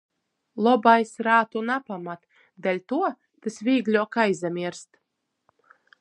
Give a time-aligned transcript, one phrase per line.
[0.67, 2.25] Lobais rātu napamat,
[2.69, 3.11] deļtuo
[3.45, 5.03] tys vīgļuok aizamierst.